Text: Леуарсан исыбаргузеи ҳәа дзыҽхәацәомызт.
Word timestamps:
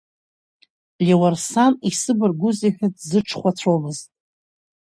Леуарсан 1.05 1.73
исыбаргузеи 1.89 2.71
ҳәа 2.75 2.87
дзыҽхәацәомызт. 2.95 4.07